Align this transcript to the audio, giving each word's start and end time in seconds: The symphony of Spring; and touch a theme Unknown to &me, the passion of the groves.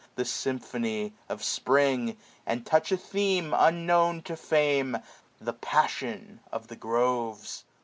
The 0.15 0.25
symphony 0.25 1.13
of 1.29 1.43
Spring; 1.43 2.17
and 2.47 2.65
touch 2.65 2.91
a 2.91 2.97
theme 2.97 3.53
Unknown 3.55 4.23
to 4.23 4.39
&me, 4.81 4.99
the 5.39 5.53
passion 5.53 6.39
of 6.51 6.69
the 6.69 6.75
groves. 6.75 7.65